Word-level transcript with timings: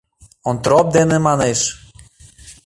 Онтроп 0.49 0.85
дене, 0.95 1.17
манеш... 1.27 1.59